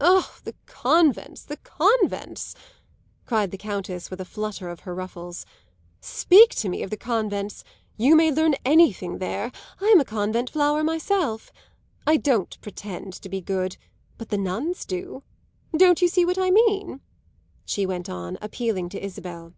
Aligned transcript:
"Oh, 0.00 0.36
the 0.44 0.54
convents, 0.66 1.42
the 1.42 1.56
convents!" 1.56 2.54
cried 3.26 3.50
the 3.50 3.58
Countess 3.58 4.08
with 4.08 4.20
a 4.20 4.24
flutter 4.24 4.68
of 4.70 4.78
her 4.86 4.94
ruffles. 4.94 5.44
"Speak 6.00 6.54
to 6.54 6.68
me 6.68 6.84
of 6.84 6.90
the 6.90 6.96
convents! 6.96 7.64
You 7.96 8.14
may 8.14 8.30
learn 8.30 8.54
anything 8.64 9.18
there; 9.18 9.50
I'm 9.80 9.98
a 9.98 10.04
convent 10.04 10.50
flower 10.50 10.84
myself. 10.84 11.50
I 12.06 12.18
don't 12.18 12.56
pretend 12.60 13.14
to 13.14 13.28
be 13.28 13.40
good, 13.40 13.76
but 14.16 14.28
the 14.28 14.38
nuns 14.38 14.84
do. 14.84 15.24
Don't 15.76 16.00
you 16.00 16.06
see 16.06 16.24
what 16.24 16.38
I 16.38 16.52
mean?" 16.52 17.00
she 17.66 17.84
went 17.84 18.08
on, 18.08 18.38
appealing 18.40 18.90
to 18.90 19.04
Isabel. 19.04 19.54